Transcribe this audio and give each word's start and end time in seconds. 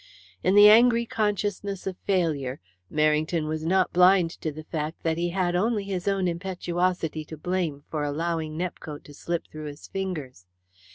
In 0.41 0.55
the 0.55 0.67
angry 0.67 1.05
consciousness 1.05 1.85
of 1.85 1.95
failure, 1.95 2.59
Merrington 2.91 3.47
was 3.47 3.63
not 3.63 3.93
blind 3.93 4.31
to 4.41 4.51
the 4.51 4.63
fact 4.63 5.03
that 5.03 5.19
he 5.19 5.29
had 5.29 5.55
only 5.55 5.83
his 5.83 6.07
own 6.07 6.27
impetuosity 6.27 7.23
to 7.25 7.37
blame 7.37 7.83
for 7.91 8.03
allowing 8.03 8.57
Nepcote 8.57 9.03
to 9.03 9.13
slip 9.13 9.45
through 9.51 9.65
his 9.65 9.85
fingers. 9.87 10.47